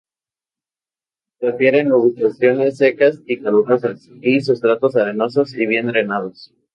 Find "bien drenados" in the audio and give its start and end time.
5.67-6.51